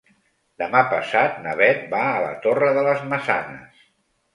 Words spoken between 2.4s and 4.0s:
Torre de les Maçanes.